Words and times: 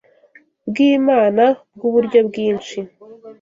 bw’Imana 0.67 1.43
bw’uburyo 1.75 2.19
bwinshi” 2.27 2.77